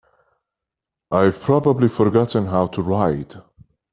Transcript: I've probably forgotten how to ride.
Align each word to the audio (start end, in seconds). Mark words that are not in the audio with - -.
I've 1.11 1.39
probably 1.41 1.87
forgotten 1.87 2.47
how 2.47 2.65
to 2.65 2.81
ride. 2.81 3.35